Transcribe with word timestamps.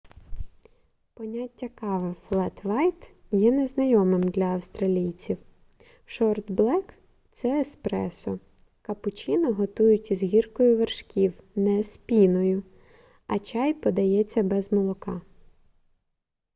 поняття 1.13 1.69
кави 1.69 2.13
флет-вайт 2.13 3.11
є 3.31 3.51
незнайомим 3.51 4.21
для 4.23 4.43
австралійців. 4.43 5.37
шорт 6.05 6.51
блек– 6.51 6.93
це 7.31 7.59
еспресо 7.61 8.39
капучино 8.81 9.53
готують 9.53 10.11
із 10.11 10.23
гіркою 10.23 10.77
вершків 10.77 11.39
не 11.55 11.83
з 11.83 11.97
піною 11.97 12.63
а 13.27 13.39
чай 13.39 13.73
подається 13.73 14.43
без 14.43 14.71
молока 14.71 15.21